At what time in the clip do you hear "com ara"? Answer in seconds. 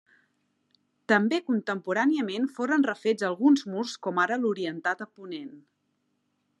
4.07-4.41